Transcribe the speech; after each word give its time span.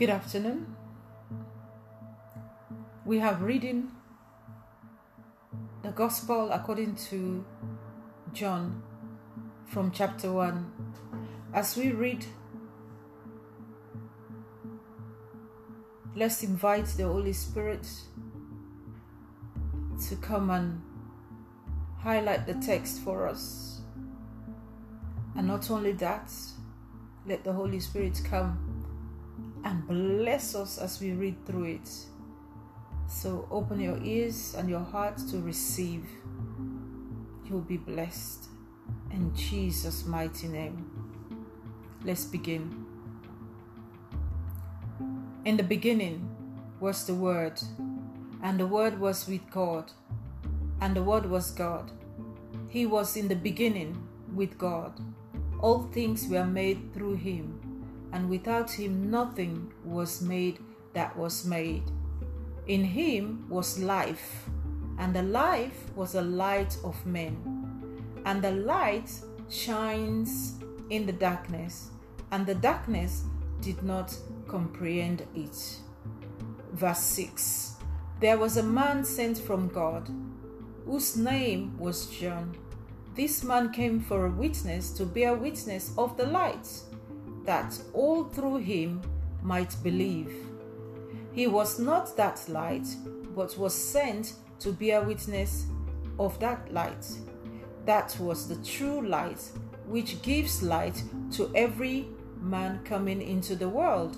Good 0.00 0.08
afternoon. 0.08 0.74
We 3.04 3.18
have 3.18 3.42
reading 3.42 3.90
the 5.82 5.90
Gospel 5.90 6.50
according 6.52 6.94
to 7.10 7.44
John 8.32 8.82
from 9.66 9.90
chapter 9.90 10.32
1. 10.32 10.72
As 11.52 11.76
we 11.76 11.92
read, 11.92 12.24
let's 16.16 16.42
invite 16.42 16.86
the 16.96 17.04
Holy 17.04 17.34
Spirit 17.34 17.86
to 20.08 20.16
come 20.16 20.48
and 20.48 20.80
highlight 21.98 22.46
the 22.46 22.54
text 22.54 23.00
for 23.00 23.28
us. 23.28 23.82
And 25.36 25.46
not 25.46 25.70
only 25.70 25.92
that, 25.92 26.32
let 27.26 27.44
the 27.44 27.52
Holy 27.52 27.80
Spirit 27.80 28.18
come 28.24 28.69
and 29.70 29.86
bless 29.86 30.56
us 30.56 30.78
as 30.78 31.00
we 31.00 31.12
read 31.12 31.46
through 31.46 31.64
it. 31.64 31.88
So 33.06 33.46
open 33.52 33.80
your 33.80 34.02
ears 34.02 34.56
and 34.58 34.68
your 34.68 34.80
heart 34.80 35.16
to 35.30 35.38
receive. 35.38 36.04
You'll 37.44 37.60
be 37.60 37.76
blessed. 37.76 38.46
In 39.12 39.32
Jesus' 39.32 40.04
mighty 40.04 40.48
name. 40.48 40.90
Let's 42.04 42.24
begin. 42.24 42.84
In 45.44 45.56
the 45.56 45.62
beginning 45.62 46.28
was 46.80 47.06
the 47.06 47.14
Word, 47.14 47.60
and 48.42 48.58
the 48.58 48.66
Word 48.66 48.98
was 48.98 49.28
with 49.28 49.48
God, 49.52 49.92
and 50.80 50.96
the 50.96 51.02
Word 51.02 51.26
was 51.26 51.52
God. 51.52 51.92
He 52.68 52.86
was 52.86 53.16
in 53.16 53.28
the 53.28 53.36
beginning 53.36 53.96
with 54.34 54.58
God. 54.58 54.98
All 55.60 55.82
things 55.92 56.26
were 56.26 56.44
made 56.44 56.92
through 56.92 57.16
him 57.16 57.69
and 58.12 58.28
without 58.28 58.70
him 58.70 59.10
nothing 59.10 59.72
was 59.84 60.20
made 60.20 60.58
that 60.92 61.16
was 61.16 61.44
made. 61.44 61.84
In 62.66 62.84
him 62.84 63.46
was 63.48 63.78
life, 63.78 64.48
and 64.98 65.14
the 65.14 65.22
life 65.22 65.90
was 65.94 66.12
the 66.12 66.22
light 66.22 66.76
of 66.84 67.04
men. 67.06 67.36
And 68.24 68.42
the 68.42 68.52
light 68.52 69.10
shines 69.48 70.54
in 70.90 71.06
the 71.06 71.12
darkness, 71.12 71.90
and 72.30 72.46
the 72.46 72.54
darkness 72.54 73.24
did 73.60 73.82
not 73.82 74.16
comprehend 74.46 75.26
it. 75.34 75.78
Verse 76.72 77.00
6 77.00 77.76
There 78.20 78.38
was 78.38 78.56
a 78.56 78.62
man 78.62 79.04
sent 79.04 79.38
from 79.38 79.68
God, 79.68 80.08
whose 80.84 81.16
name 81.16 81.78
was 81.78 82.06
John. 82.06 82.56
This 83.14 83.42
man 83.42 83.72
came 83.72 84.00
for 84.00 84.26
a 84.26 84.30
witness 84.30 84.90
to 84.92 85.04
bear 85.04 85.34
witness 85.34 85.92
of 85.98 86.16
the 86.16 86.26
light 86.26 86.68
that 87.50 87.76
all 87.94 88.22
through 88.22 88.58
him 88.58 89.02
might 89.42 89.74
believe. 89.82 90.32
He 91.32 91.48
was 91.48 91.80
not 91.80 92.16
that 92.16 92.48
light, 92.48 92.86
but 93.34 93.58
was 93.58 93.74
sent 93.74 94.34
to 94.60 94.70
bear 94.72 95.02
witness 95.02 95.66
of 96.20 96.38
that 96.38 96.72
light. 96.72 97.04
That 97.86 98.16
was 98.20 98.46
the 98.46 98.54
true 98.64 99.04
light, 99.04 99.42
which 99.88 100.22
gives 100.22 100.62
light 100.62 101.02
to 101.32 101.50
every 101.56 102.06
man 102.40 102.84
coming 102.84 103.20
into 103.20 103.56
the 103.56 103.68
world. 103.68 104.16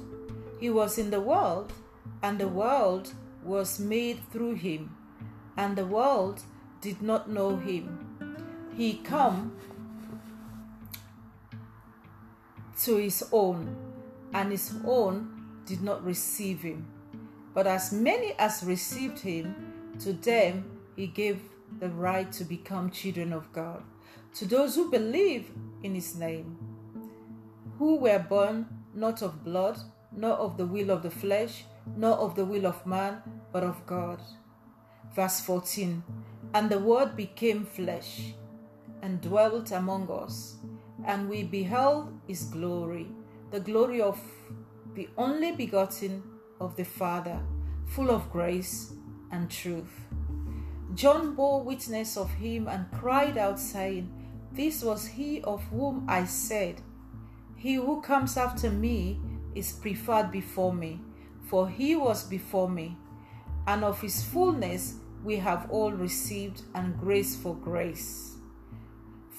He 0.61 0.69
was 0.69 0.99
in 0.99 1.09
the 1.09 1.23
world, 1.23 1.73
and 2.23 2.39
the 2.39 2.49
world 2.49 3.15
was 3.43 3.81
made 3.81 4.21
through 4.31 4.57
him, 4.57 4.95
and 5.57 5.75
the 5.75 5.87
world 5.87 6.43
did 6.83 7.01
not 7.01 7.31
know 7.31 7.57
him. 7.57 7.99
He 8.77 8.99
come 8.99 9.57
to 12.85 12.97
his 12.97 13.25
own, 13.33 13.77
and 14.33 14.51
his 14.51 14.75
own 14.85 15.63
did 15.67 15.83
not 15.83 16.05
receive 16.05 16.63
him. 16.63 16.87
But 17.55 17.67
as 17.67 17.93
many 17.93 18.35
as 18.39 18.65
received 18.65 19.21
him, 19.21 19.55
to 20.01 20.13
them 20.13 20.65
he 20.97 21.07
gave 21.07 21.41
the 21.79 21.91
right 21.91 22.31
to 22.33 22.45
become 22.45 22.91
children 22.91 23.33
of 23.33 23.53
God, 23.53 23.83
to 24.35 24.47
those 24.47 24.75
who 24.75 24.91
believe 24.91 25.51
in 25.83 25.95
his 25.95 26.17
name, 26.17 26.57
who 27.79 27.97
were 27.97 28.19
born 28.19 28.67
not 28.95 29.23
of 29.23 29.45
blood, 29.45 29.79
nor 30.15 30.33
of 30.33 30.57
the 30.57 30.67
will 30.67 30.91
of 30.91 31.03
the 31.03 31.11
flesh, 31.11 31.65
nor 31.97 32.13
of 32.17 32.35
the 32.35 32.45
will 32.45 32.67
of 32.67 32.87
man, 32.87 33.23
but 33.53 33.63
of 33.63 33.85
God. 33.87 34.21
Verse 35.15 35.41
14 35.41 36.03
And 36.55 36.71
the 36.71 36.79
Word 36.79 37.17
became 37.17 37.65
flesh 37.65 38.35
and 39.03 39.21
dwelt 39.21 39.71
among 39.73 40.11
us 40.11 40.57
and 41.05 41.29
we 41.29 41.43
beheld 41.43 42.13
his 42.27 42.45
glory, 42.45 43.09
the 43.51 43.61
glory 43.61 44.01
of 44.01 44.21
the 44.95 45.09
only 45.17 45.53
begotten 45.53 46.23
of 46.61 46.77
the 46.77 46.85
Father, 46.85 47.41
full 47.87 48.11
of 48.11 48.31
grace 48.31 48.93
and 49.31 49.51
truth. 49.51 50.07
John 50.95 51.35
bore 51.35 51.63
witness 51.63 52.17
of 52.17 52.31
him 52.33 52.69
and 52.69 52.91
cried 52.93 53.39
out, 53.39 53.59
saying, 53.59 54.11
This 54.53 54.83
was 54.83 55.07
he 55.07 55.41
of 55.43 55.63
whom 55.65 56.05
I 56.09 56.25
said, 56.25 56.83
He 57.57 57.75
who 57.75 58.03
comes 58.03 58.37
after 58.37 58.71
me 58.71 59.19
is 59.55 59.73
preferred 59.73 60.31
before 60.31 60.75
me, 60.75 61.01
for 61.49 61.69
he 61.69 61.97
was 61.97 62.25
before 62.25 62.69
me. 62.69 62.97
And 63.67 63.85
of 63.85 64.01
his 64.01 64.23
fullness 64.25 64.97
we 65.25 65.37
have 65.37 65.71
all 65.71 65.93
received, 65.93 66.63
and 66.75 66.99
grace 66.99 67.37
for 67.37 67.55
grace. 67.55 68.32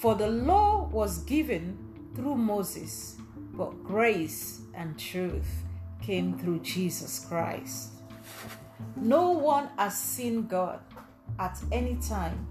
For 0.04 0.14
the 0.14 0.28
law 0.28 0.86
was 0.92 1.20
given 1.20 1.78
through 2.14 2.36
Moses, 2.36 3.16
but 3.54 3.82
grace 3.82 4.60
and 4.74 4.98
truth 4.98 5.64
came 6.02 6.38
through 6.38 6.58
Jesus 6.58 7.24
Christ. 7.26 7.88
No 8.96 9.30
one 9.30 9.70
has 9.78 9.96
seen 9.98 10.46
God 10.46 10.80
at 11.38 11.58
any 11.72 11.96
time. 12.06 12.46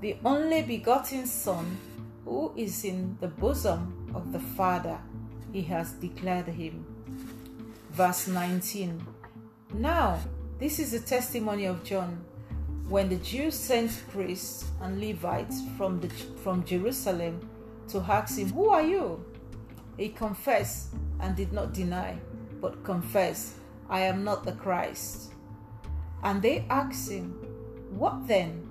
The 0.00 0.16
only 0.24 0.62
begotten 0.62 1.26
Son, 1.26 1.78
who 2.24 2.52
is 2.56 2.84
in 2.84 3.16
the 3.20 3.28
bosom 3.28 4.10
of 4.12 4.32
the 4.32 4.40
Father, 4.40 4.98
he 5.52 5.62
has 5.62 5.92
declared 5.92 6.48
him. 6.48 6.84
Verse 7.92 8.26
19 8.26 9.00
Now, 9.74 10.18
this 10.58 10.80
is 10.80 10.90
the 10.90 10.98
testimony 10.98 11.66
of 11.66 11.84
John 11.84 12.24
when 12.90 13.08
the 13.08 13.16
Jews 13.16 13.54
sent 13.54 14.02
priests 14.10 14.66
and 14.82 15.00
Levites 15.00 15.62
from, 15.76 16.00
the, 16.00 16.08
from 16.42 16.64
Jerusalem 16.64 17.48
to 17.88 18.00
ask 18.00 18.36
him, 18.36 18.50
Who 18.50 18.68
are 18.70 18.82
you? 18.82 19.24
He 19.96 20.08
confessed 20.08 20.88
and 21.20 21.36
did 21.36 21.52
not 21.52 21.72
deny, 21.72 22.18
but 22.60 22.82
confessed, 22.82 23.54
I 23.88 24.00
am 24.00 24.24
not 24.24 24.44
the 24.44 24.52
Christ. 24.52 25.32
And 26.24 26.42
they 26.42 26.66
asked 26.68 27.08
him, 27.08 27.30
What 27.90 28.26
then? 28.26 28.68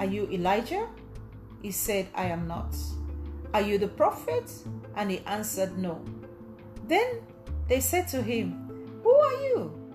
Are 0.00 0.06
you 0.06 0.28
Elijah? 0.32 0.88
He 1.62 1.70
said, 1.70 2.08
I 2.16 2.24
am 2.24 2.48
not. 2.48 2.74
Are 3.54 3.60
you 3.60 3.78
the 3.78 3.88
prophet? 3.88 4.50
And 4.96 5.08
he 5.08 5.20
answered, 5.20 5.78
No. 5.78 6.04
Then 6.88 7.20
they 7.68 7.78
said 7.78 8.08
to 8.08 8.22
him, 8.22 9.00
Who 9.04 9.14
are 9.14 9.42
you? 9.44 9.92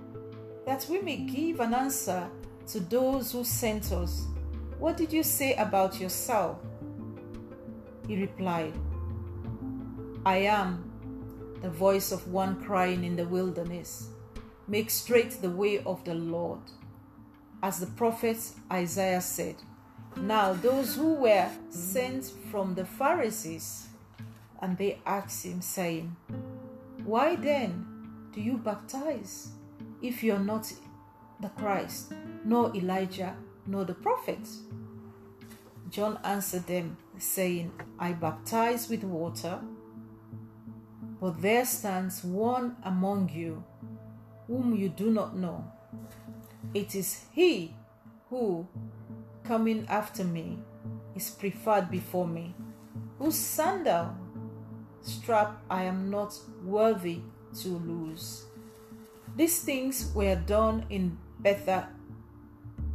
That 0.66 0.88
we 0.90 1.02
may 1.02 1.17
give 1.17 1.59
an 1.59 1.73
answer 1.73 2.29
to 2.67 2.79
those 2.79 3.31
who 3.31 3.43
sent 3.43 3.91
us, 3.91 4.25
What 4.79 4.97
did 4.97 5.13
you 5.13 5.23
say 5.23 5.55
about 5.55 5.99
yourself? 5.99 6.57
He 8.07 8.21
replied, 8.21 8.73
I 10.25 10.37
am 10.37 10.91
the 11.61 11.69
voice 11.69 12.11
of 12.11 12.27
one 12.31 12.61
crying 12.63 13.03
in 13.03 13.15
the 13.15 13.25
wilderness, 13.25 14.09
Make 14.67 14.89
straight 14.89 15.41
the 15.41 15.49
way 15.49 15.83
of 15.83 16.03
the 16.03 16.15
Lord. 16.15 16.59
As 17.61 17.79
the 17.79 17.87
prophet 17.87 18.37
Isaiah 18.71 19.21
said, 19.21 19.55
Now 20.17 20.53
those 20.53 20.95
who 20.95 21.13
were 21.13 21.49
sent 21.69 22.31
from 22.51 22.75
the 22.75 22.85
Pharisees, 22.85 23.87
and 24.61 24.78
they 24.78 24.99
asked 25.05 25.45
him, 25.45 25.61
saying, 25.61 26.16
Why 27.03 27.35
then 27.35 27.85
do 28.31 28.41
you 28.41 28.57
baptize 28.57 29.49
if 30.01 30.23
you 30.23 30.34
are 30.34 30.40
not 30.40 30.72
the 31.40 31.49
Christ? 31.49 32.14
nor 32.46 32.73
Elijah, 32.76 33.35
nor 33.66 33.84
the 33.84 33.96
prophets. 33.96 34.61
John 35.90 36.20
answered 36.23 36.67
them, 36.67 36.97
saying, 37.17 37.72
I 37.97 38.14
baptize 38.14 38.87
with 38.87 39.03
water, 39.03 39.59
but 41.20 41.41
there 41.41 41.66
stands 41.66 42.23
one 42.23 42.76
among 42.84 43.29
you 43.29 43.64
whom 44.47 44.76
you 44.76 44.90
do 44.90 45.09
not 45.09 45.35
know. 45.35 45.66
It 46.73 46.93
is 46.93 47.22
he 47.32 47.73
who, 48.29 48.67
coming 49.43 49.85
after 49.90 50.23
me, 50.23 50.59
is 51.16 51.29
preferred 51.31 51.90
before 51.90 52.28
me, 52.28 52.53
whose 53.17 53.35
sandal 53.35 54.16
strap 55.02 55.64
I 55.70 55.84
am 55.84 56.11
not 56.11 56.38
worthy 56.64 57.22
to 57.61 57.70
lose. 57.70 58.46
These 59.35 59.59
things 59.64 60.11
were 60.14 60.35
done 60.35 60.85
in 60.90 61.17
Bethel 61.40 61.84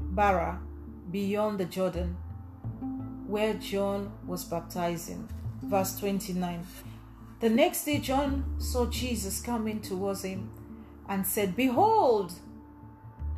Bara, 0.01 0.61
beyond 1.11 1.59
the 1.59 1.65
Jordan, 1.65 2.17
where 3.27 3.55
John 3.55 4.13
was 4.27 4.45
baptizing. 4.45 5.29
Verse 5.63 5.99
29. 5.99 6.67
The 7.41 7.49
next 7.49 7.85
day, 7.85 7.99
John 7.99 8.57
saw 8.59 8.87
Jesus 8.87 9.41
coming 9.41 9.81
towards 9.81 10.25
him 10.25 10.51
and 11.09 11.27
said, 11.27 11.57
Behold, 11.57 12.33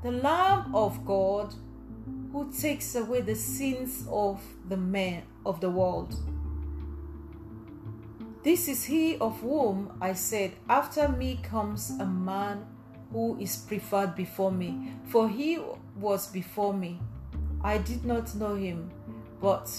the 0.02 0.10
Lamb 0.10 0.74
of 0.74 1.04
God 1.04 1.54
who 2.32 2.50
takes 2.52 2.94
away 2.94 3.20
the 3.20 3.34
sins 3.34 4.04
of 4.10 4.42
the 4.68 4.76
men 4.76 5.22
of 5.44 5.60
the 5.60 5.70
world. 5.70 6.16
This 8.42 8.66
is 8.66 8.84
he 8.84 9.16
of 9.18 9.40
whom 9.40 9.96
I 10.00 10.14
said, 10.14 10.52
After 10.68 11.08
me 11.08 11.38
comes 11.42 11.90
a 11.90 12.06
man 12.06 12.66
who 13.12 13.38
is 13.38 13.56
preferred 13.56 14.14
before 14.14 14.50
me, 14.50 14.92
for 15.04 15.28
he 15.28 15.58
was 15.96 16.28
before 16.28 16.72
me. 16.74 16.98
I 17.62 17.78
did 17.78 18.04
not 18.04 18.34
know 18.34 18.54
him, 18.54 18.90
but 19.40 19.70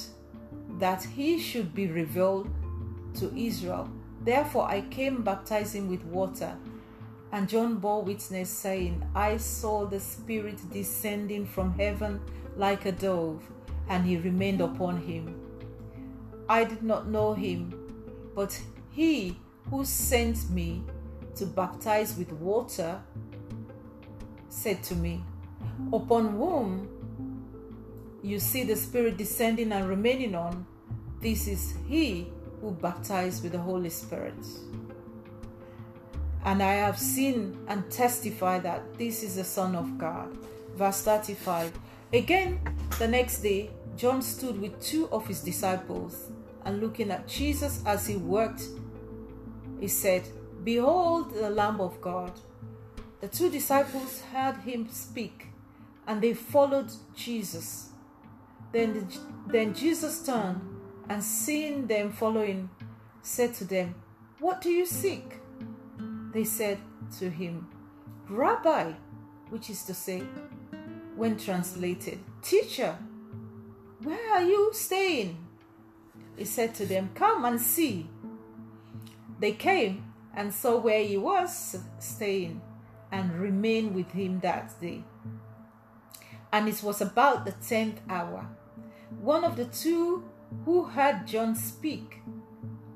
that 0.80 1.04
he 1.04 1.40
should 1.40 1.74
be 1.74 1.88
revealed 1.88 2.50
to 3.16 3.36
Israel. 3.38 3.90
Therefore 4.22 4.66
I 4.70 4.82
came 4.82 5.24
baptizing 5.24 5.90
with 5.90 6.04
water. 6.06 6.56
And 7.32 7.50
John 7.50 7.78
bore 7.78 8.04
witness, 8.04 8.50
saying, 8.50 9.04
I 9.16 9.38
saw 9.38 9.86
the 9.86 10.00
Spirit 10.00 10.60
descending 10.72 11.48
from 11.48 11.74
heaven 11.74 12.22
like 12.56 12.86
a 12.86 12.92
dove, 12.92 13.44
and 13.90 14.06
he 14.06 14.18
remained 14.18 14.62
upon 14.62 15.02
him. 15.02 15.36
I 16.48 16.64
did 16.64 16.84
not 16.84 17.08
know 17.08 17.34
him, 17.34 17.74
but 18.36 18.62
he 18.92 19.40
who 19.72 19.84
sent 19.84 20.50
me 20.52 20.84
to 21.36 21.46
baptize 21.46 22.18
with 22.18 22.32
water 22.34 23.02
said 24.50 24.84
to 24.84 24.96
me, 24.96 25.24
Upon 25.92 26.30
whom 26.30 26.90
you 28.22 28.40
see 28.40 28.64
the 28.64 28.76
Spirit 28.76 29.18
descending 29.18 29.72
and 29.72 29.90
remaining 29.90 30.36
on, 30.36 30.66
this 31.20 31.48
is 31.48 31.74
he 31.88 32.28
who 32.62 32.72
baptized 32.72 33.44
with 33.44 33.52
the 33.54 33.60
Holy 33.60 33.90
Spirit. 33.90 34.36
And 36.46 36.62
I 36.62 36.74
have 36.74 37.00
seen 37.00 37.58
and 37.68 37.90
testify 37.90 38.60
that 38.60 38.98
this 38.98 39.24
is 39.24 39.36
the 39.36 39.44
Son 39.44 39.76
of 39.76 39.98
God. 39.98 40.38
Verse 40.76 41.02
35. 41.02 41.72
Again, 42.12 42.60
the 43.00 43.08
next 43.08 43.42
day, 43.42 43.72
John 43.96 44.22
stood 44.22 44.60
with 44.60 44.80
two 44.82 45.08
of 45.10 45.28
his 45.28 45.42
disciples 45.42 46.32
and 46.66 46.82
looking 46.82 47.12
at 47.12 47.28
Jesus 47.28 47.82
as 47.86 48.08
he 48.08 48.16
worked, 48.16 48.64
he 49.80 49.88
said, 49.88 50.24
Behold 50.64 51.34
the 51.34 51.50
Lamb 51.50 51.82
of 51.82 52.00
God. 52.02 52.32
The 53.22 53.28
two 53.28 53.50
disciples 53.50 54.22
heard 54.34 54.58
him 54.58 54.88
speak 54.90 55.48
and 56.08 56.22
they 56.22 56.34
followed 56.34 56.92
Jesus. 57.16 57.90
Then, 58.72 59.08
then 59.48 59.74
Jesus 59.74 60.26
turned 60.26 60.62
and 61.10 61.24
seeing 61.24 61.88
them 61.88 62.12
following, 62.12 62.70
said 63.22 63.54
to 63.56 63.66
them, 63.66 63.96
What 64.40 64.62
do 64.62 64.70
you 64.70 64.86
seek? 64.86 65.40
They 66.34 66.44
said 66.44 66.80
to 67.20 67.30
him, 67.30 67.68
Rabbi, 68.30 68.94
which 69.50 69.70
is 69.70 69.84
to 69.84 69.94
say, 69.94 70.24
when 71.16 71.38
translated, 71.38 72.20
Teacher, 72.42 72.98
where 74.02 74.34
are 74.34 74.44
you 74.44 74.72
staying? 74.74 75.38
He 76.36 76.46
said 76.46 76.74
to 76.76 76.86
them, 76.86 77.12
Come 77.14 77.46
and 77.46 77.62
see. 77.62 78.10
They 79.40 79.52
came 79.52 80.13
and 80.34 80.54
saw 80.54 80.78
where 80.78 81.04
he 81.04 81.18
was 81.18 81.78
staying 82.00 82.62
and 83.12 83.40
remained 83.40 83.94
with 83.94 84.12
him 84.12 84.40
that 84.40 84.80
day. 84.82 85.04
And 86.52 86.68
it 86.68 86.82
was 86.84 87.02
about 87.02 87.46
the 87.46 87.52
tenth 87.52 88.00
hour. 88.10 88.48
One 89.22 89.44
of 89.44 89.56
the 89.56 89.66
two 89.66 90.24
who 90.66 90.84
heard 90.84 91.28
John 91.28 91.56
speak 91.56 92.22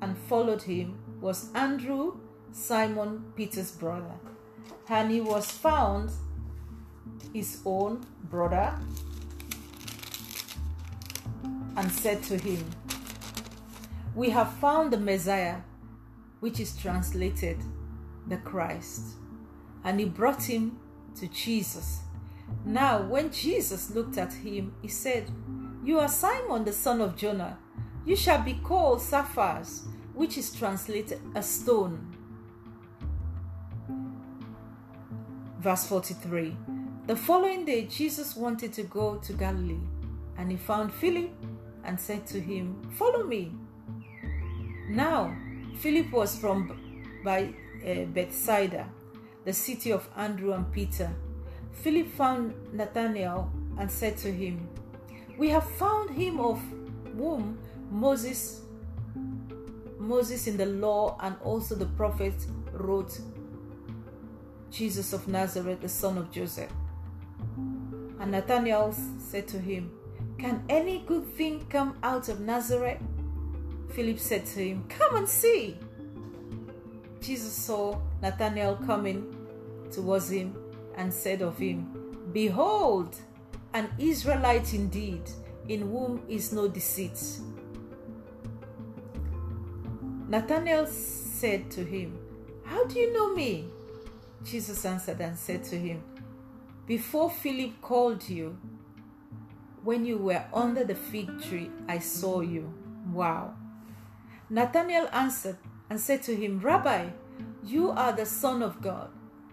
and 0.00 0.16
followed 0.16 0.62
him 0.62 0.98
was 1.20 1.52
Andrew, 1.54 2.18
Simon 2.52 3.32
Peter's 3.36 3.70
brother. 3.70 4.14
And 4.88 5.10
he 5.10 5.20
was 5.20 5.50
found 5.50 6.10
his 7.32 7.60
own 7.64 8.04
brother 8.24 8.74
and 11.76 11.92
said 11.92 12.22
to 12.24 12.36
him, 12.36 12.64
We 14.14 14.30
have 14.30 14.52
found 14.54 14.92
the 14.92 14.98
Messiah, 14.98 15.58
which 16.40 16.60
is 16.60 16.76
translated 16.76 17.58
the 18.26 18.36
Christ. 18.38 19.16
And 19.84 19.98
he 19.98 20.06
brought 20.06 20.42
him 20.42 20.78
to 21.16 21.26
Jesus. 21.28 22.00
Now, 22.64 23.02
when 23.02 23.30
Jesus 23.30 23.90
looked 23.90 24.18
at 24.18 24.32
him, 24.32 24.74
he 24.82 24.88
said, 24.88 25.30
You 25.84 25.98
are 25.98 26.08
Simon 26.08 26.64
the 26.64 26.72
son 26.72 27.00
of 27.00 27.16
Jonah. 27.16 27.58
You 28.04 28.16
shall 28.16 28.42
be 28.42 28.54
called 28.54 29.02
Cephas, 29.02 29.84
which 30.14 30.38
is 30.38 30.54
translated 30.54 31.20
a 31.34 31.42
stone. 31.42 32.14
Verse 35.60 35.84
43 35.86 36.56
The 37.06 37.16
following 37.16 37.64
day, 37.64 37.86
Jesus 37.86 38.36
wanted 38.36 38.72
to 38.74 38.84
go 38.84 39.16
to 39.16 39.32
Galilee, 39.32 39.80
and 40.36 40.50
he 40.50 40.56
found 40.56 40.92
Philip 40.92 41.30
and 41.84 41.98
said 41.98 42.26
to 42.28 42.40
him, 42.40 42.80
Follow 42.96 43.24
me. 43.24 43.52
Now, 44.88 45.36
Philip 45.78 46.10
was 46.10 46.36
from 46.36 47.20
by 47.24 47.54
uh, 47.86 48.04
Bethsaida, 48.06 48.88
the 49.44 49.52
city 49.52 49.92
of 49.92 50.08
Andrew 50.16 50.52
and 50.52 50.70
Peter. 50.72 51.14
Philip 51.72 52.08
found 52.08 52.54
Nathanael 52.72 53.52
and 53.78 53.90
said 53.90 54.16
to 54.18 54.32
him, 54.32 54.68
We 55.36 55.50
have 55.50 55.68
found 55.70 56.10
him 56.10 56.40
of 56.40 56.60
whom 57.16 57.58
Moses 57.90 58.62
Moses 59.98 60.46
in 60.46 60.56
the 60.56 60.66
law 60.66 61.18
and 61.20 61.36
also 61.42 61.74
the 61.74 61.86
prophets 61.86 62.46
wrote 62.72 63.20
Jesus 64.70 65.12
of 65.12 65.28
Nazareth, 65.28 65.80
the 65.80 65.88
son 65.88 66.18
of 66.18 66.30
Joseph. 66.30 66.72
And 67.56 68.30
Nathanael 68.30 68.94
said 69.18 69.46
to 69.48 69.58
him, 69.58 69.92
Can 70.38 70.64
any 70.68 71.00
good 71.06 71.26
thing 71.36 71.66
come 71.68 71.98
out 72.02 72.28
of 72.28 72.40
Nazareth? 72.40 73.00
Philip 73.90 74.18
said 74.18 74.46
to 74.46 74.60
him, 74.60 74.84
Come 74.88 75.16
and 75.16 75.28
see. 75.28 75.76
Jesus 77.20 77.52
saw 77.52 77.98
Nathanael 78.22 78.76
coming 78.76 79.34
towards 79.90 80.30
him 80.30 80.56
and 80.96 81.12
said 81.12 81.42
of 81.42 81.58
him, 81.58 82.28
Behold, 82.32 83.16
an 83.74 83.88
Israelite 83.98 84.74
indeed, 84.74 85.22
in 85.68 85.82
whom 85.82 86.22
is 86.28 86.52
no 86.52 86.68
deceit. 86.68 87.20
Nathanael 90.28 90.86
said 90.86 91.70
to 91.70 91.84
him, 91.84 92.18
How 92.64 92.84
do 92.84 92.98
you 92.98 93.12
know 93.12 93.34
me? 93.34 93.68
Jesus 94.44 94.84
answered 94.84 95.20
and 95.20 95.36
said 95.36 95.64
to 95.64 95.78
him, 95.78 96.02
Before 96.86 97.30
Philip 97.30 97.80
called 97.80 98.28
you, 98.28 98.56
when 99.84 100.04
you 100.04 100.18
were 100.18 100.44
under 100.52 100.84
the 100.84 100.94
fig 100.94 101.42
tree, 101.42 101.70
I 101.88 101.98
saw 101.98 102.40
you. 102.40 102.72
Wow. 103.12 103.54
Nathanael 104.50 105.08
answered 105.12 105.58
and 105.90 106.00
said 106.00 106.22
to 106.24 106.34
him, 106.34 106.60
Rabbi, 106.60 107.10
you 107.64 107.90
are 107.90 108.12
the 108.12 108.26
Son 108.26 108.62
of 108.62 108.80
God. 108.80 109.10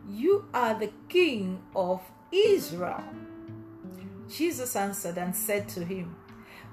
You 0.08 0.46
are 0.54 0.78
the 0.78 0.92
King 1.10 1.62
of 1.76 2.02
Israel. 2.32 3.04
Jesus 4.30 4.76
answered 4.76 5.18
and 5.18 5.36
said 5.36 5.68
to 5.70 5.84
him, 5.84 6.16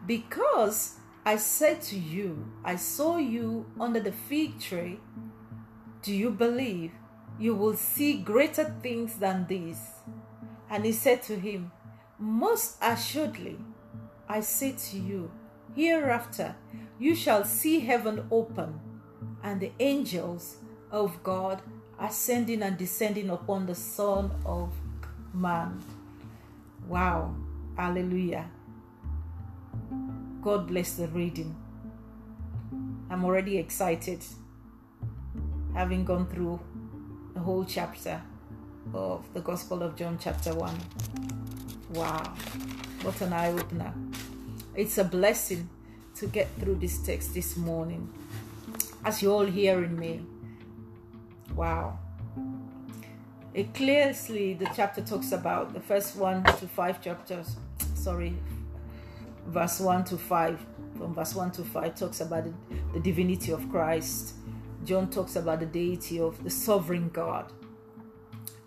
Because 0.06 0.98
I 1.24 1.36
said 1.36 1.82
to 1.82 1.98
you, 1.98 2.46
I 2.64 2.76
saw 2.76 3.16
you 3.16 3.66
under 3.78 4.00
the 4.00 4.12
fig 4.12 4.60
tree, 4.60 5.00
do 6.02 6.12
you 6.12 6.30
believe? 6.30 6.92
You 7.38 7.54
will 7.54 7.76
see 7.76 8.18
greater 8.18 8.74
things 8.82 9.14
than 9.16 9.46
these. 9.46 9.80
And 10.68 10.84
he 10.84 10.92
said 10.92 11.22
to 11.24 11.38
him, 11.38 11.70
Most 12.18 12.76
assuredly, 12.82 13.58
I 14.28 14.40
say 14.40 14.72
to 14.90 14.98
you, 14.98 15.30
hereafter 15.74 16.54
you 16.98 17.14
shall 17.14 17.44
see 17.44 17.80
heaven 17.80 18.26
open 18.30 18.80
and 19.42 19.60
the 19.60 19.72
angels 19.80 20.56
of 20.90 21.22
God 21.22 21.62
ascending 21.98 22.62
and 22.62 22.76
descending 22.76 23.30
upon 23.30 23.66
the 23.66 23.74
Son 23.74 24.30
of 24.44 24.72
Man. 25.32 25.82
Wow. 26.86 27.34
Hallelujah. 27.76 28.50
God 30.42 30.66
bless 30.66 30.94
the 30.94 31.08
reading. 31.08 31.56
I'm 33.08 33.24
already 33.24 33.58
excited 33.58 34.24
having 35.74 36.04
gone 36.04 36.26
through 36.26 36.60
the 37.34 37.40
whole 37.40 37.64
chapter 37.64 38.20
of 38.92 39.24
the 39.32 39.40
Gospel 39.40 39.82
of 39.82 39.96
John, 39.96 40.18
chapter 40.20 40.54
1. 40.54 40.78
Wow, 41.94 42.34
what 43.02 43.20
an 43.20 43.32
eye 43.32 43.52
opener! 43.52 43.94
It's 44.74 44.98
a 44.98 45.04
blessing 45.04 45.68
to 46.16 46.26
get 46.26 46.48
through 46.58 46.76
this 46.76 46.98
text 46.98 47.34
this 47.34 47.56
morning 47.56 48.12
as 49.04 49.22
you're 49.22 49.32
all 49.32 49.46
hearing 49.46 49.98
me. 49.98 50.24
Wow. 51.54 51.98
It 53.54 53.74
clearly, 53.74 54.54
the 54.54 54.70
chapter 54.74 55.02
talks 55.02 55.32
about 55.32 55.74
the 55.74 55.80
first 55.80 56.16
one 56.16 56.42
to 56.44 56.66
five 56.68 57.02
chapters, 57.02 57.56
sorry, 57.94 58.34
verse 59.46 59.80
1 59.80 60.04
to 60.04 60.18
5. 60.18 60.66
From 60.96 61.14
verse 61.14 61.34
1 61.34 61.50
to 61.52 61.64
5 61.64 61.94
talks 61.94 62.20
about 62.20 62.44
the, 62.44 62.54
the 62.94 63.00
divinity 63.00 63.52
of 63.52 63.68
Christ. 63.70 64.34
John 64.84 65.10
talks 65.10 65.36
about 65.36 65.60
the 65.60 65.66
deity 65.66 66.20
of 66.20 66.42
the 66.44 66.50
sovereign 66.50 67.10
God. 67.10 67.52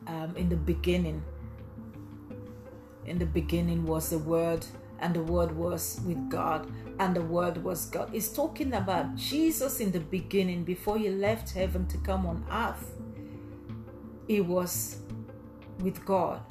um, 0.07 0.35
in 0.35 0.49
the 0.49 0.55
beginning. 0.55 1.23
In 3.05 3.19
the 3.19 3.25
beginning 3.25 3.85
was 3.85 4.09
the 4.09 4.19
Word, 4.19 4.65
and 4.99 5.13
the 5.13 5.23
Word 5.23 5.51
was 5.55 5.99
with 6.05 6.29
God, 6.29 6.71
and 6.99 7.15
the 7.15 7.21
Word 7.21 7.63
was 7.63 7.85
God. 7.87 8.09
It's 8.13 8.29
talking 8.29 8.73
about 8.73 9.15
Jesus 9.15 9.79
in 9.79 9.91
the 9.91 9.99
beginning 9.99 10.63
before 10.63 10.97
he 10.97 11.09
left 11.09 11.51
heaven 11.51 11.87
to 11.87 11.97
come 11.97 12.25
on 12.25 12.45
earth. 12.51 12.95
He 14.27 14.41
was 14.41 14.97
with 15.79 16.03
God, 16.05 16.41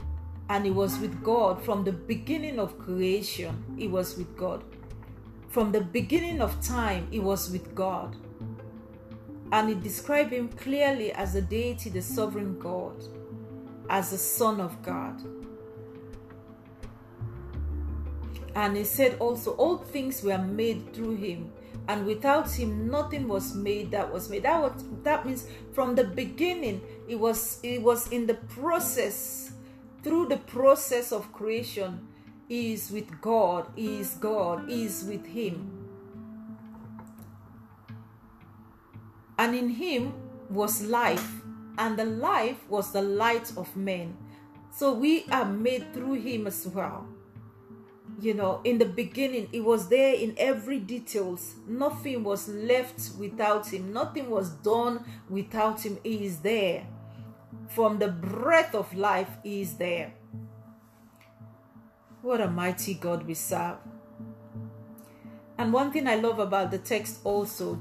and 0.48 0.64
he 0.64 0.70
was 0.70 0.98
with 0.98 1.22
God 1.22 1.64
from 1.64 1.84
the 1.84 1.92
beginning 1.92 2.58
of 2.58 2.78
creation. 2.78 3.64
He 3.76 3.88
was 3.88 4.16
with 4.16 4.36
God. 4.36 4.62
From 5.48 5.72
the 5.72 5.80
beginning 5.80 6.40
of 6.40 6.60
time, 6.60 7.08
he 7.10 7.20
was 7.20 7.50
with 7.50 7.74
God. 7.74 8.16
And 9.52 9.70
it 9.70 9.82
described 9.82 10.32
him 10.32 10.48
clearly 10.48 11.12
as 11.12 11.34
the 11.34 11.42
deity, 11.42 11.88
the 11.88 12.02
sovereign 12.02 12.58
God, 12.58 13.04
as 13.88 14.10
the 14.10 14.18
Son 14.18 14.60
of 14.60 14.82
God. 14.82 15.22
And 18.54 18.76
he 18.76 18.84
said 18.84 19.16
also, 19.18 19.52
all 19.52 19.78
things 19.78 20.22
were 20.22 20.38
made 20.38 20.94
through 20.94 21.16
him, 21.16 21.52
and 21.88 22.06
without 22.06 22.50
him 22.50 22.88
nothing 22.88 23.26
was 23.26 23.54
made 23.54 23.90
that 23.90 24.12
was 24.12 24.30
made. 24.30 24.44
That 24.44 24.62
was, 24.62 24.84
that 25.02 25.26
means 25.26 25.46
from 25.72 25.96
the 25.96 26.04
beginning, 26.04 26.80
it 27.08 27.16
was 27.16 27.58
it 27.64 27.82
was 27.82 28.08
in 28.12 28.26
the 28.26 28.34
process, 28.34 29.52
through 30.02 30.28
the 30.28 30.36
process 30.36 31.10
of 31.10 31.32
creation, 31.32 32.06
is 32.48 32.92
with 32.92 33.20
God, 33.20 33.66
is 33.76 34.14
God, 34.14 34.70
is 34.70 35.04
with 35.04 35.26
him. 35.26 35.80
And 39.36 39.56
in 39.56 39.68
him 39.68 40.14
was 40.48 40.80
life, 40.82 41.42
and 41.76 41.98
the 41.98 42.04
life 42.04 42.58
was 42.68 42.92
the 42.92 43.02
light 43.02 43.52
of 43.56 43.74
men. 43.76 44.16
So 44.70 44.92
we 44.92 45.24
are 45.32 45.44
made 45.44 45.92
through 45.92 46.14
him 46.14 46.46
as 46.46 46.68
well 46.68 47.08
you 48.20 48.34
know 48.34 48.60
in 48.64 48.78
the 48.78 48.84
beginning 48.84 49.48
it 49.52 49.64
was 49.64 49.88
there 49.88 50.14
in 50.14 50.34
every 50.38 50.78
details. 50.78 51.54
Nothing 51.66 52.24
was 52.24 52.48
left 52.48 53.10
without 53.18 53.72
him. 53.72 53.92
Nothing 53.92 54.30
was 54.30 54.50
done 54.50 55.04
without 55.28 55.84
him. 55.84 55.98
He 56.02 56.24
is 56.24 56.38
there. 56.38 56.86
From 57.68 57.98
the 57.98 58.08
breath 58.08 58.74
of 58.74 58.92
life 58.94 59.30
he 59.42 59.60
is 59.60 59.74
there. 59.74 60.14
What 62.22 62.40
a 62.40 62.48
mighty 62.48 62.94
god 62.94 63.26
we 63.26 63.34
serve. 63.34 63.76
And 65.56 65.72
one 65.72 65.92
thing 65.92 66.08
i 66.08 66.16
love 66.16 66.38
about 66.40 66.70
the 66.70 66.78
text 66.78 67.20
also 67.22 67.78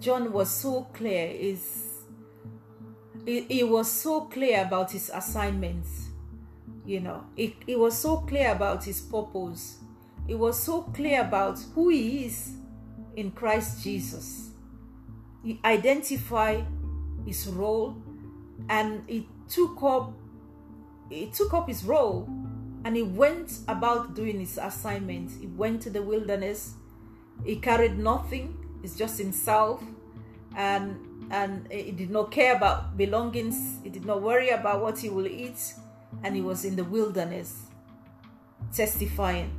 john 0.00 0.32
was 0.32 0.50
so 0.50 0.82
clear 0.94 1.28
is 1.28 2.02
he, 3.24 3.42
he 3.42 3.62
was 3.62 3.90
so 3.90 4.22
clear 4.22 4.62
about 4.62 4.90
his 4.90 5.10
assignments 5.14 6.08
you 6.84 6.98
mm-hmm. 6.98 7.06
know 7.06 7.24
it, 7.36 7.54
it 7.66 7.78
was 7.78 7.96
so 7.96 8.18
clear 8.18 8.52
about 8.52 8.84
his 8.84 9.00
purpose. 9.00 9.78
It 10.28 10.36
was 10.36 10.62
so 10.62 10.82
clear 10.82 11.20
about 11.22 11.58
who 11.74 11.88
he 11.88 12.26
is 12.26 12.54
in 13.16 13.30
christ 13.32 13.82
jesus. 13.82 14.50
He 15.44 15.60
identified 15.64 16.64
his 17.26 17.46
role 17.48 17.96
and 18.68 19.02
he 19.08 19.28
took 19.48 19.82
up 19.82 20.12
he 21.10 21.26
took 21.26 21.52
up 21.52 21.68
his 21.68 21.84
role 21.84 22.28
and 22.84 22.96
he 22.96 23.02
went 23.02 23.60
about 23.68 24.14
doing 24.14 24.40
his 24.40 24.58
assignment. 24.58 25.30
He 25.40 25.46
went 25.46 25.82
to 25.82 25.90
the 25.90 26.02
wilderness. 26.02 26.74
He 27.44 27.56
carried 27.56 27.98
nothing. 27.98 28.56
It's 28.82 28.96
just 28.96 29.18
himself. 29.18 29.82
And 30.56 30.96
and 31.30 31.70
he 31.70 31.92
did 31.92 32.10
not 32.10 32.30
care 32.30 32.56
about 32.56 32.96
belongings. 32.96 33.78
He 33.82 33.90
did 33.90 34.04
not 34.04 34.22
worry 34.22 34.50
about 34.50 34.82
what 34.82 34.98
he 34.98 35.08
will 35.08 35.26
eat 35.26 35.74
and 36.22 36.34
he 36.34 36.42
was 36.42 36.64
in 36.64 36.76
the 36.76 36.84
wilderness 36.84 37.62
testifying, 38.72 39.50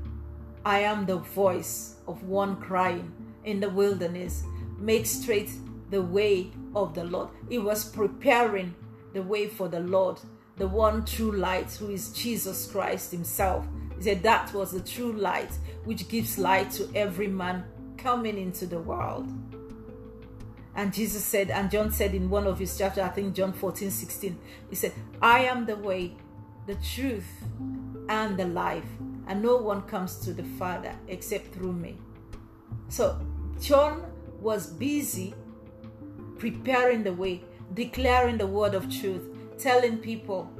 I 0.65 0.79
am 0.79 1.05
the 1.05 1.17
voice 1.17 1.97
of 2.07 2.23
one 2.23 2.55
crying 2.57 3.11
in 3.43 3.59
the 3.59 3.69
wilderness, 3.69 4.43
make 4.77 5.05
straight 5.05 5.51
the 5.89 6.01
way 6.01 6.51
of 6.75 6.93
the 6.93 7.03
Lord. 7.03 7.29
He 7.49 7.57
was 7.57 7.89
preparing 7.89 8.73
the 9.13 9.21
way 9.21 9.47
for 9.47 9.67
the 9.67 9.81
Lord, 9.81 10.19
the 10.57 10.67
one 10.67 11.05
true 11.05 11.31
light 11.31 11.71
who 11.73 11.89
is 11.89 12.13
Jesus 12.13 12.71
Christ 12.71 13.11
Himself. 13.11 13.65
He 13.97 14.03
said 14.03 14.23
that 14.23 14.53
was 14.53 14.71
the 14.71 14.81
true 14.81 15.13
light 15.13 15.51
which 15.83 16.07
gives 16.07 16.37
light 16.37 16.71
to 16.71 16.89
every 16.95 17.27
man 17.27 17.65
coming 17.97 18.37
into 18.37 18.65
the 18.65 18.79
world. 18.79 19.31
And 20.75 20.91
Jesus 20.91 21.23
said, 21.23 21.51
and 21.51 21.69
John 21.69 21.91
said 21.91 22.15
in 22.15 22.29
one 22.29 22.47
of 22.47 22.57
his 22.57 22.75
chapters, 22.75 23.03
I 23.03 23.09
think 23.09 23.35
John 23.35 23.53
14, 23.53 23.91
16, 23.91 24.39
he 24.69 24.75
said, 24.75 24.91
I 25.21 25.45
am 25.45 25.67
the 25.67 25.75
way, 25.75 26.15
the 26.65 26.75
truth, 26.75 27.27
and 28.09 28.37
the 28.37 28.45
life, 28.45 28.85
and 29.27 29.41
no 29.41 29.57
one 29.57 29.81
comes 29.83 30.17
to 30.17 30.33
the 30.33 30.43
Father 30.43 30.93
except 31.07 31.53
through 31.53 31.73
me. 31.73 31.97
So 32.89 33.19
John 33.59 34.03
was 34.39 34.67
busy 34.67 35.33
preparing 36.37 37.03
the 37.03 37.13
way, 37.13 37.41
declaring 37.73 38.37
the 38.37 38.47
word 38.47 38.73
of 38.73 38.89
truth, 38.89 39.23
telling 39.57 39.97
people 39.97 40.51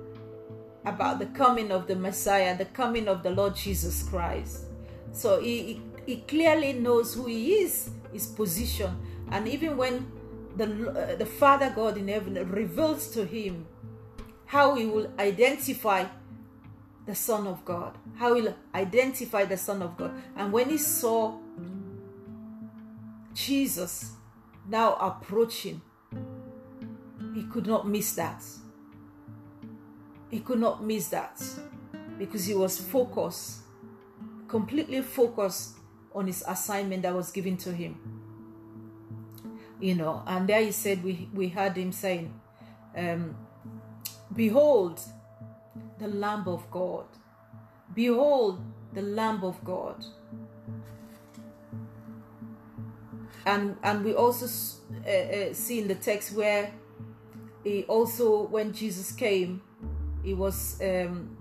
about 0.86 1.20
the 1.20 1.26
coming 1.28 1.72
of 1.72 1.88
the 1.88 1.96
Messiah, 1.96 2.58
the 2.58 2.66
coming 2.66 3.08
of 3.08 3.24
the 3.24 3.30
Lord 3.30 3.56
Jesus 3.56 4.04
Christ. 4.04 4.66
So 5.12 5.40
he, 5.42 5.82
he, 6.06 6.18
clearly 6.22 6.74
knows 6.74 7.14
who 7.14 7.26
he 7.28 7.56
is, 7.56 7.90
his 8.12 8.26
position, 8.26 8.98
and 9.32 9.48
even 9.48 9.78
when 9.78 10.12
the, 10.56 10.90
uh, 10.90 11.16
the 11.16 11.26
Father 11.26 11.72
God 11.76 11.98
in 11.98 12.08
heaven 12.08 12.34
reveals 12.50 13.08
to 13.12 13.26
him 13.26 13.66
how 14.54 14.76
he 14.76 14.86
will 14.86 15.12
identify 15.18 16.06
the 17.08 17.16
Son 17.16 17.48
of 17.48 17.66
God, 17.66 17.98
how 18.18 18.36
he'll 18.36 18.56
identify 18.76 19.46
the 19.46 19.58
Son 19.58 19.82
of 19.82 19.98
God. 19.98 20.12
And 20.38 20.54
when 20.54 20.70
he 20.70 20.78
saw 20.78 21.40
Jesus 23.34 24.12
now 24.70 24.94
approaching, 24.94 25.82
he 27.34 27.46
could 27.46 27.66
not 27.66 27.88
miss 27.88 28.14
that. 28.14 28.44
He 30.30 30.40
could 30.40 30.60
not 30.60 30.84
miss 30.84 31.08
that 31.08 31.44
because 32.20 32.46
he 32.46 32.54
was 32.54 32.78
focused, 32.78 33.62
completely 34.48 35.02
focused 35.02 35.78
on 36.14 36.28
his 36.28 36.44
assignment 36.48 37.02
that 37.02 37.16
was 37.16 37.32
given 37.32 37.58
to 37.58 37.74
him. 37.74 37.98
You 39.80 39.96
know, 39.96 40.22
and 40.28 40.48
there 40.48 40.62
he 40.62 40.72
said, 40.72 41.04
we, 41.04 41.28
we 41.34 41.48
heard 41.50 41.76
him 41.76 41.92
saying, 41.92 42.40
um, 42.96 43.36
Behold, 44.36 45.00
the 46.00 46.08
Lamb 46.08 46.48
of 46.48 46.70
God. 46.72 47.06
Behold, 47.94 48.62
the 48.94 49.02
Lamb 49.02 49.44
of 49.44 49.64
God. 49.64 50.04
And 53.46 53.78
and 53.84 54.06
we 54.06 54.14
also 54.14 54.46
uh, 55.06 55.10
uh, 55.10 55.54
see 55.54 55.80
in 55.80 55.88
the 55.88 55.96
text 55.96 56.34
where 56.34 56.72
he 57.64 57.84
also, 57.84 58.48
when 58.48 58.74
Jesus 58.74 59.12
came, 59.12 59.62
he 60.24 60.34
was 60.34 60.82
um, 60.82 61.38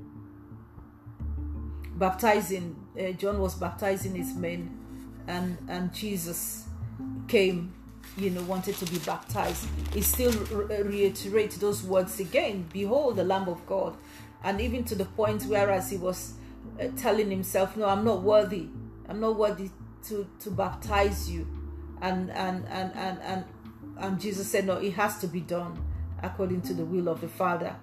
baptizing. 1.96 2.76
Uh, 2.98 3.12
John 3.12 3.38
was 3.40 3.54
baptizing 3.54 4.14
his 4.14 4.34
men, 4.34 4.78
and 5.26 5.58
and 5.68 5.92
Jesus 5.92 6.64
came 7.28 7.74
you 8.16 8.30
know 8.30 8.42
wanted 8.42 8.74
to 8.76 8.84
be 8.86 8.98
baptized 8.98 9.66
he 9.94 10.02
still 10.02 10.32
re- 10.50 10.82
reiterate 10.82 11.52
those 11.52 11.82
words 11.82 12.20
again 12.20 12.66
behold 12.72 13.16
the 13.16 13.24
lamb 13.24 13.48
of 13.48 13.64
god. 13.66 13.96
And 14.44 14.60
even 14.60 14.82
to 14.84 14.94
the 14.96 15.04
point 15.04 15.44
whereas 15.44 15.90
he 15.90 15.96
was 15.96 16.34
uh, 16.80 16.88
telling 16.96 17.30
himself 17.30 17.76
no 17.76 17.86
i'm 17.86 18.04
not 18.04 18.22
worthy. 18.22 18.68
I'm 19.08 19.20
not 19.20 19.36
worthy 19.36 19.70
to 20.08 20.26
to 20.40 20.50
baptize 20.50 21.30
you. 21.30 21.46
And 22.00 22.30
and 22.30 22.66
and 22.68 22.92
and 22.94 23.18
and, 23.22 23.44
and 23.98 24.20
jesus 24.20 24.50
said 24.50 24.66
no 24.66 24.76
it 24.78 24.92
has 24.94 25.18
to 25.18 25.26
be 25.26 25.40
done 25.40 25.82
according 26.22 26.62
to 26.62 26.74
the 26.74 26.84
will 26.84 27.08
of 27.08 27.20
the 27.20 27.28
father. 27.28 27.74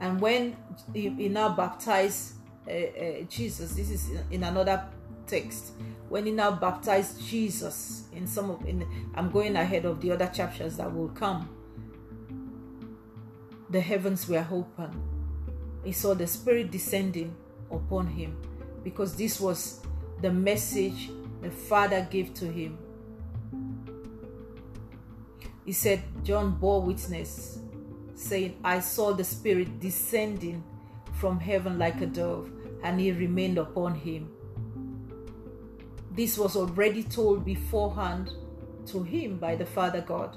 And 0.00 0.20
when 0.20 0.56
he, 0.92 1.08
he 1.08 1.28
now 1.28 1.50
baptized 1.54 2.34
uh, 2.68 2.70
uh, 2.70 3.22
jesus 3.28 3.74
this 3.74 3.90
is 3.90 4.10
in 4.30 4.42
another 4.42 4.84
text 5.26 5.72
when 6.08 6.26
he 6.26 6.32
now 6.32 6.50
baptized 6.50 7.20
Jesus 7.26 8.04
in 8.12 8.26
some 8.26 8.50
of 8.50 8.66
in 8.66 8.86
I'm 9.14 9.30
going 9.30 9.56
ahead 9.56 9.84
of 9.84 10.00
the 10.00 10.12
other 10.12 10.30
chapters 10.32 10.76
that 10.76 10.92
will 10.92 11.08
come. 11.08 11.48
The 13.70 13.80
heavens 13.80 14.28
were 14.28 14.46
open. 14.50 15.02
He 15.82 15.92
saw 15.92 16.14
the 16.14 16.26
Spirit 16.26 16.70
descending 16.70 17.34
upon 17.70 18.06
him 18.06 18.36
because 18.82 19.16
this 19.16 19.40
was 19.40 19.80
the 20.20 20.30
message 20.30 21.10
the 21.42 21.50
Father 21.50 22.06
gave 22.10 22.32
to 22.34 22.50
him. 22.50 22.78
He 25.64 25.72
said, 25.72 26.02
John 26.22 26.58
bore 26.58 26.82
witness, 26.82 27.58
saying, 28.14 28.58
I 28.62 28.80
saw 28.80 29.12
the 29.12 29.24
Spirit 29.24 29.80
descending 29.80 30.62
from 31.14 31.40
heaven 31.40 31.78
like 31.78 32.00
a 32.02 32.06
dove, 32.06 32.50
and 32.82 33.00
he 33.00 33.12
remained 33.12 33.58
upon 33.58 33.94
him 33.94 34.30
this 36.14 36.38
was 36.38 36.56
already 36.56 37.02
told 37.02 37.44
beforehand 37.44 38.32
to 38.86 39.02
him 39.02 39.36
by 39.38 39.56
the 39.56 39.66
Father 39.66 40.00
God. 40.00 40.36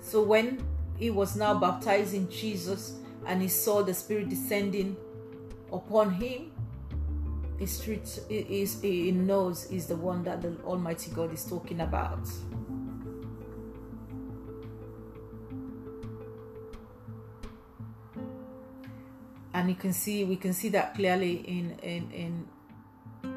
So 0.00 0.22
when 0.22 0.64
he 0.98 1.10
was 1.10 1.34
now 1.34 1.54
baptizing 1.58 2.28
Jesus, 2.28 2.98
and 3.26 3.40
he 3.40 3.48
saw 3.48 3.82
the 3.82 3.94
Spirit 3.94 4.28
descending 4.28 4.96
upon 5.72 6.12
him, 6.12 6.52
he 7.58 7.66
street, 7.66 8.20
is, 8.28 8.82
he 8.82 9.10
knows 9.12 9.70
is 9.70 9.86
the 9.86 9.96
one 9.96 10.22
that 10.24 10.42
the 10.42 10.54
Almighty 10.64 11.10
God 11.12 11.32
is 11.32 11.44
talking 11.44 11.80
about. 11.80 12.28
and 19.54 19.68
you 19.68 19.76
can 19.76 19.92
see 19.92 20.24
we 20.24 20.34
can 20.36 20.52
see 20.52 20.68
that 20.68 20.94
clearly 20.96 21.34
in 21.46 21.78
in 21.82 22.10
in 22.10 22.48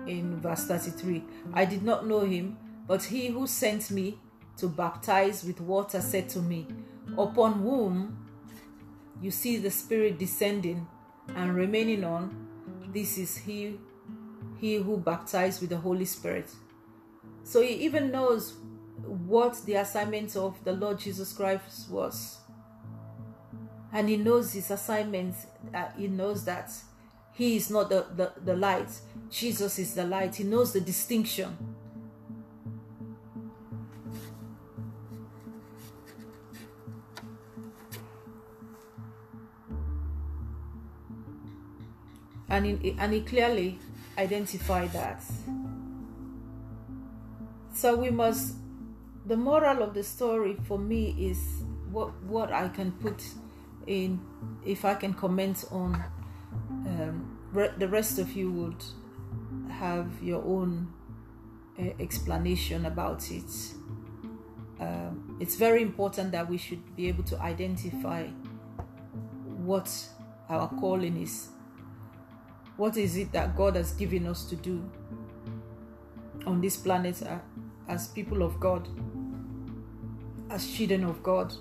in 0.08 0.40
verse 0.40 0.66
33 0.66 1.24
i 1.54 1.66
did 1.66 1.84
not 1.84 2.08
know 2.08 2.22
him 2.22 2.58
but 2.88 3.04
he 3.04 3.28
who 3.28 3.46
sent 3.46 3.92
me 3.92 4.18
to 4.58 4.68
baptize 4.68 5.44
with 5.44 5.60
water 5.62 6.02
said 6.02 6.28
to 6.30 6.40
me 6.40 6.66
upon 7.18 7.54
whom 7.54 8.26
you 9.22 9.32
see 9.32 9.58
the 9.58 9.72
spirit 9.72 10.18
descending 10.18 10.88
and 11.36 11.56
remaining 11.56 12.04
on 12.04 12.48
this 12.94 13.18
is 13.18 13.38
he 13.38 13.78
he 14.60 14.76
who 14.76 14.98
baptized 14.98 15.62
with 15.62 15.70
the 15.70 15.78
holy 15.78 16.06
spirit. 16.06 16.50
So 17.44 17.62
he 17.62 17.74
even 17.86 18.12
knows 18.12 18.56
what 19.06 19.64
the 19.66 19.76
assignment 19.76 20.36
of 20.36 20.62
the 20.64 20.74
lord 20.74 21.00
jesus 21.00 21.32
christ 21.32 21.90
was. 21.90 22.40
And 23.94 24.10
he 24.10 24.18
knows 24.18 24.54
his 24.54 24.70
assignment 24.72 25.36
uh, 25.74 25.90
he 25.98 26.08
knows 26.08 26.44
that 26.46 26.72
he 27.38 27.56
is 27.56 27.70
not 27.70 27.90
the, 27.90 28.04
the, 28.16 28.32
the 28.44 28.56
light. 28.56 28.90
Jesus 29.30 29.78
is 29.78 29.94
the 29.94 30.04
light. 30.04 30.36
He 30.36 30.44
knows 30.44 30.74
the 30.74 30.82
distinction. 30.82 31.56
And 42.50 42.66
he, 42.66 42.96
and 42.98 43.14
he 43.14 43.22
clearly 43.22 43.78
identified 44.18 44.92
that. 44.94 45.22
So 47.76 47.96
we 47.96 48.10
must 48.10 48.56
the 49.28 49.38
moral 49.38 49.84
of 49.84 49.94
the 49.94 50.04
story 50.04 50.58
for 50.68 50.80
me 50.80 51.14
is 51.20 51.38
what 51.92 52.14
what 52.24 52.50
i 52.50 52.70
can 52.70 52.94
put 52.94 53.22
in 53.86 54.20
if 54.66 54.86
I 54.86 54.96
can 54.96 55.14
comment 55.14 55.66
on 55.70 56.02
um, 56.70 57.38
re- 57.52 57.72
the 57.78 57.88
rest 57.88 58.20
of 58.20 58.34
you 58.34 58.52
would 58.52 58.84
have 59.70 60.12
your 60.22 60.44
own 60.44 60.92
uh, 61.80 61.90
explanation 62.00 62.86
about 62.86 63.30
it. 63.32 63.52
Um, 64.80 65.38
it's 65.40 65.56
very 65.56 65.82
important 65.82 66.32
that 66.32 66.50
we 66.50 66.58
should 66.58 66.96
be 66.96 67.08
able 67.08 67.24
to 67.26 67.40
identify 67.42 68.28
what 69.46 70.08
our 70.50 70.70
calling 70.80 71.22
is. 71.22 71.50
What 72.78 72.96
is 72.98 73.18
it 73.18 73.32
that 73.32 73.56
God 73.56 73.76
has 73.76 73.92
given 73.94 74.28
us 74.28 74.46
to 74.46 74.56
do 74.56 74.90
on 76.46 76.62
this 76.62 76.78
planet 76.78 77.22
uh, 77.24 77.40
as 77.88 78.08
people 78.08 78.44
of 78.44 78.60
God, 78.60 78.88
as 80.50 80.70
children 80.72 81.04
of 81.04 81.24
God? 81.24 81.54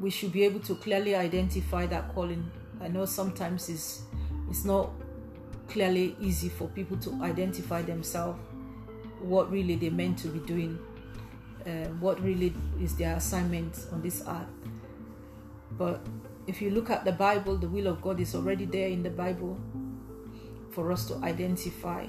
we 0.00 0.10
should 0.10 0.32
be 0.32 0.44
able 0.44 0.60
to 0.60 0.74
clearly 0.76 1.14
identify 1.14 1.86
that 1.86 2.12
calling. 2.14 2.50
I 2.80 2.88
know 2.88 3.04
sometimes 3.04 3.68
it's 3.68 4.02
it's 4.48 4.64
not 4.64 4.90
clearly 5.68 6.16
easy 6.20 6.48
for 6.48 6.68
people 6.68 6.96
to 6.98 7.22
identify 7.22 7.82
themselves 7.82 8.38
what 9.20 9.50
really 9.50 9.76
they're 9.76 9.90
meant 9.90 10.18
to 10.18 10.28
be 10.28 10.40
doing, 10.40 10.78
uh, 11.66 11.88
what 12.00 12.20
really 12.22 12.54
is 12.80 12.96
their 12.96 13.16
assignment 13.16 13.86
on 13.92 14.02
this 14.02 14.22
earth. 14.26 14.48
But 15.72 16.04
if 16.46 16.60
you 16.60 16.70
look 16.70 16.90
at 16.90 17.04
the 17.04 17.12
Bible, 17.12 17.56
the 17.56 17.68
will 17.68 17.86
of 17.86 18.02
God 18.02 18.18
is 18.18 18.34
already 18.34 18.64
there 18.64 18.88
in 18.88 19.02
the 19.02 19.10
Bible 19.10 19.58
for 20.70 20.90
us 20.90 21.06
to 21.08 21.16
identify 21.16 22.06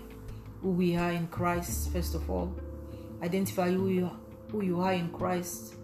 who 0.62 0.71
we 0.71 0.95
are 0.95 1.12
in 1.12 1.27
Christ, 1.27 1.91
first 1.91 2.15
of 2.15 2.29
all. 2.29 2.55
Identify 3.21 3.71
who 3.71 3.89
you, 3.89 4.12
who 4.51 4.63
you 4.63 4.79
are 4.81 4.93
in 4.93 5.10
Christ 5.10 5.75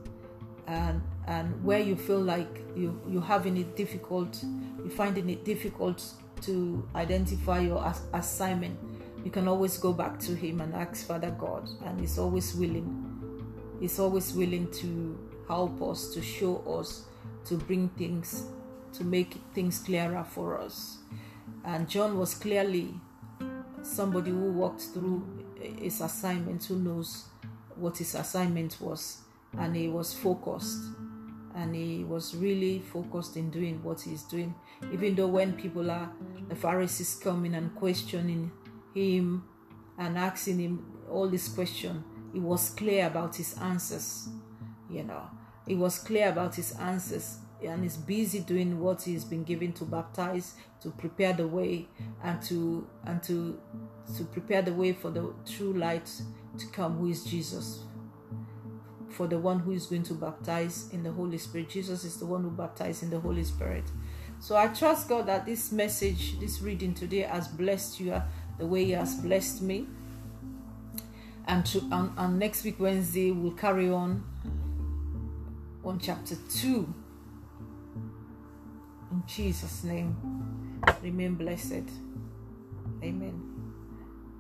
and 0.68 1.02
and 1.28 1.64
where 1.64 1.80
you 1.80 1.96
feel 1.96 2.20
like 2.20 2.62
you 2.76 3.00
you're 3.08 3.22
having 3.22 3.58
it 3.58 3.76
difficult 3.76 4.44
you're 4.80 4.90
finding 4.90 5.30
it 5.30 5.44
difficult 5.46 6.04
to 6.42 6.88
identify 6.96 7.60
your 7.60 7.84
as- 7.86 8.02
assignment 8.14 8.78
you 9.24 9.32
can 9.32 9.48
always 9.48 9.78
go 9.78 9.92
back 9.92 10.20
to 10.20 10.36
him 10.36 10.62
and 10.62 10.74
ask 10.76 11.08
father 11.08 11.32
god 11.32 11.68
and 11.86 12.00
he's 12.00 12.18
always 12.18 12.54
willing 12.54 13.04
he's 13.80 14.00
always 14.00 14.34
willing 14.34 14.70
to 14.72 15.18
help 15.48 15.82
us 15.82 16.14
to 16.14 16.22
show 16.22 16.58
us 16.80 17.06
to 17.46 17.56
bring 17.56 17.90
things 17.90 18.48
to 18.94 19.04
make 19.04 19.36
things 19.54 19.80
clearer 19.80 20.24
for 20.24 20.60
us. 20.60 20.98
And 21.64 21.88
john 21.90 22.18
was 22.18 22.34
clearly 22.34 22.94
somebody 23.82 24.32
who 24.32 24.52
walked 24.52 24.82
through 24.82 25.26
his 25.80 26.02
assignment 26.02 26.64
who 26.66 26.78
knows 26.78 27.26
what 27.76 27.98
his 27.98 28.16
assignment 28.16 28.78
was 28.82 29.22
and 29.58 29.76
he 29.76 29.88
was 29.88 30.14
focused. 30.14 30.84
And 31.56 31.74
he 31.74 32.04
was 32.04 32.36
really 32.36 32.80
focused 32.80 33.36
in 33.36 33.50
doing 33.50 33.82
what 33.84 34.02
he's 34.02 34.22
doing. 34.24 34.54
Even 34.94 35.16
though 35.16 35.28
when 35.28 35.54
people 35.54 35.90
are 35.90 36.12
the 36.50 36.56
pharisees 36.56 37.16
coming 37.16 37.56
and 37.56 37.74
questioning 37.76 38.52
him 38.94 39.44
and 39.98 40.18
asking 40.18 40.60
him 40.60 40.86
all 41.10 41.28
these 41.28 41.48
questions 41.50 42.04
he 42.34 42.40
was 42.40 42.70
clear 42.72 43.08
about 43.08 43.36
his 43.36 43.58
answers 43.58 44.30
you 44.90 45.04
know. 45.04 45.30
He 45.68 45.76
was 45.76 46.00
clear 46.00 46.30
about 46.30 46.56
his 46.56 46.72
answers 46.74 47.40
and 47.62 47.84
he's 47.84 47.98
busy 47.98 48.40
doing 48.40 48.80
what 48.80 49.02
he's 49.02 49.26
been 49.26 49.44
given 49.44 49.74
to 49.74 49.84
baptize 49.84 50.54
to 50.82 50.92
prepare 50.92 51.34
the 51.34 51.48
way 51.48 51.88
and 52.24 52.42
to 52.44 52.88
and 53.06 53.22
to 53.24 53.60
to 54.16 54.24
prepare 54.26 54.62
the 54.62 54.74
way 54.74 54.94
for 54.94 55.10
the 55.10 55.34
true 55.46 55.74
light 55.74 56.10
to 56.58 56.68
come 56.68 56.98
who 56.98 57.08
is 57.08 57.24
jesus 57.24 57.84
for 59.18 59.26
the 59.26 59.40
one 59.40 59.58
who 59.58 59.72
is 59.72 59.88
going 59.88 60.04
to 60.04 60.14
baptize 60.14 60.90
in 60.94 61.02
the 61.02 61.12
Holy 61.12 61.40
Spirit. 61.40 61.70
Jesus 61.70 62.04
is 62.04 62.18
the 62.18 62.26
one 62.28 62.44
who 62.44 62.52
baptized 62.52 63.02
in 63.02 63.10
the 63.10 63.20
Holy 63.20 63.44
Spirit. 63.44 63.84
So 64.40 64.56
I 64.56 64.68
trust 64.68 65.10
God 65.10 65.26
that 65.26 65.44
this 65.44 65.72
message, 65.72 66.40
this 66.40 66.62
reading 66.62 66.94
today, 66.94 67.22
has 67.22 67.48
blessed 67.48 68.00
you 68.00 68.14
uh, 68.14 68.22
the 68.60 68.68
way 68.68 68.86
He 68.86 68.92
has 68.92 69.16
blessed 69.16 69.64
me. 69.64 69.88
And, 71.48 71.66
to, 71.66 71.80
and, 71.92 72.12
and 72.16 72.38
next 72.38 72.64
week, 72.64 72.80
Wednesday, 72.80 73.32
we'll 73.32 73.54
carry 73.54 73.90
on 73.90 74.24
on 75.84 75.98
chapter 75.98 76.36
2. 76.52 76.94
In 79.10 79.24
Jesus' 79.26 79.84
name, 79.84 80.16
remain 81.02 81.34
blessed. 81.34 81.90
Amen. 83.02 83.42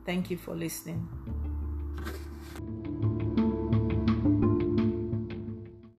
Thank 0.06 0.30
you 0.30 0.38
for 0.38 0.54
listening. 0.54 1.08